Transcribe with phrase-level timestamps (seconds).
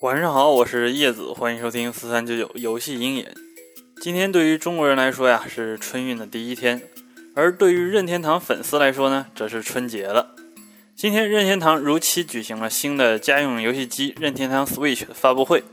[0.00, 3.34] 晚上好，我是叶子，欢迎收听四三九九游戏鹰眼。
[4.00, 6.80] 今天对于中国人来说呀，是春运的第一天，
[7.34, 10.36] 而对于任天堂粉丝来说呢，则是春节了。
[10.94, 15.64] 今天任天堂如期举行了新的家用游戏机任天堂 Switch 的发布会，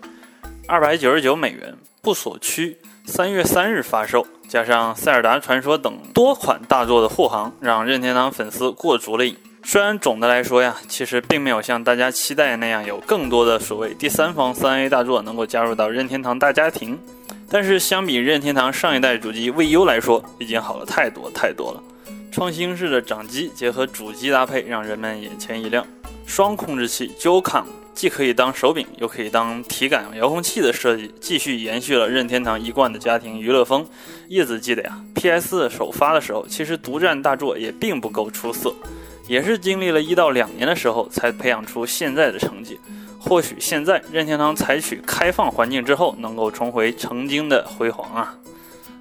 [0.67, 9.37] 二百九十九美元不锁区，三月三日发售，加上塞尔达传说等多款大作的护航，让任天堂粉丝过足了瘾。
[9.67, 16.99] 虽然总的来说呀，其实并没有像大家期待那样有更多的所谓第三方三 A 大作能够加入到任天堂大家庭，
[17.49, 21.81] 但是相比任天堂上一代主机 VU 来说，已经好了太多太多了。
[22.31, 25.83] 创新式的掌机结合主机搭配，让人们眼前一亮。
[26.27, 27.63] 双控制器 Joy-Con
[27.95, 33.83] 既可以当手柄，又可以当体感遥控器的设计，继续延续了任天堂一贯的家庭娱乐风。
[34.27, 38.71] 叶子记得呀，PS 首发的时候，其实独占大作也并不够出色。
[39.27, 42.79] 也是经历了一到两年的时候，才培养出现在的成绩。
[43.19, 48.37] 或许现在任天堂采取开放环境之后，能够重回曾经的辉煌啊！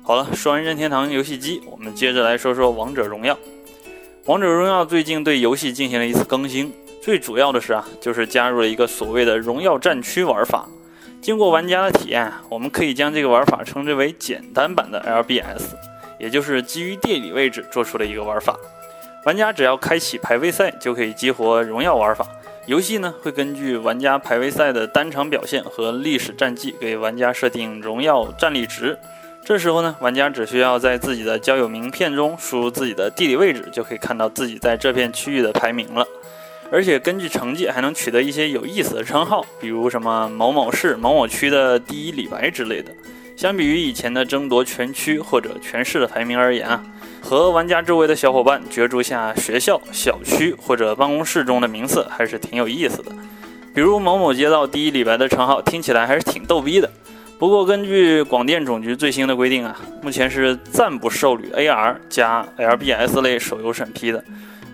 [0.03, 3.39] 好了，说完任天堂游戏机，我们接着来说说王者荣耀。
[4.25, 10.67] 王者荣耀最近对游戏进行了一次更新，最主要的是啊，就是加入了一个所谓的荣耀战区玩法。
[11.21, 15.75] 经过玩家的体验，我们可以将这个玩法称之为简单版的 LBS，
[16.19, 18.57] 也就是基于地理位置做出的一个玩法。
[19.25, 22.27] 玩家只要开启排位赛，就可以激活荣耀玩法。
[22.67, 28.99] 游戏呢会根据玩家排位赛的单场表现和历史战绩，给玩家设定荣耀战力值。
[29.43, 36.07] 这时候呢，玩家只需要在自己的交友名片中输入自己的地理位置，就可以看到自己在这片区域的排名了。
[36.71, 42.91] 而且根据成绩还能取得一些有意思的称号，比如什么某某市某某区的第一李白之类的。
[43.37, 46.83] 相比于以前的争夺全区或者全市的排名而言啊。
[47.21, 53.11] 和玩家周围的小伙伴角逐下学校、小区或者办公室中的名次，还是挺有意思的。
[53.75, 56.91] 比如某某街道第一李白的称号，听起来还是挺逗逼的。
[57.39, 64.23] 不过根据广电总局最新的规定啊，目前是暂不受理 AR 加 LBS 类手游审批的。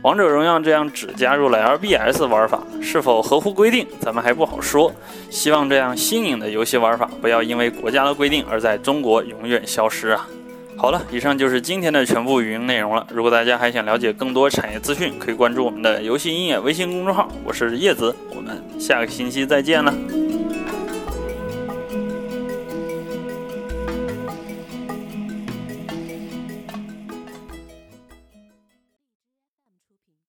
[0.02, 4.90] 王者荣耀这样只加入了 LBS 玩法，是否合乎规定，咱们还不好说。
[5.28, 10.26] 希望这样新颖的游戏玩法不要因为国家的规定而在中国永远消失啊！
[10.74, 13.06] 好了，以上就是今天的全部语音内容了。
[13.10, 17.28] 如果大家还想了解更多产业资讯，可以关注我们的游戏音乐微信公众号。
[17.44, 19.94] 我是叶子，我们下个星期再见了。